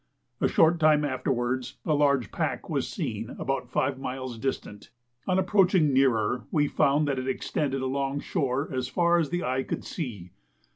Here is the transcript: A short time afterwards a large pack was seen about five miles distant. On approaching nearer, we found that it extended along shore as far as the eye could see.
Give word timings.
A 0.41 0.47
short 0.47 0.79
time 0.79 1.05
afterwards 1.05 1.77
a 1.85 1.93
large 1.93 2.31
pack 2.31 2.67
was 2.71 2.87
seen 2.87 3.35
about 3.37 3.69
five 3.69 3.99
miles 3.99 4.39
distant. 4.39 4.89
On 5.27 5.37
approaching 5.37 5.93
nearer, 5.93 6.47
we 6.49 6.67
found 6.67 7.07
that 7.07 7.19
it 7.19 7.27
extended 7.27 7.83
along 7.83 8.21
shore 8.21 8.67
as 8.73 8.87
far 8.87 9.19
as 9.19 9.29
the 9.29 9.43
eye 9.43 9.61
could 9.61 9.83
see. 9.85 10.31